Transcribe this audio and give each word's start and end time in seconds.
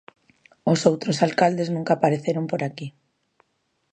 Os 0.71 0.79
outros 0.89 1.21
alcaldes 1.27 1.71
nunca 1.75 1.91
apareceron 1.95 2.45
por 2.51 2.61
aquí. 2.63 2.87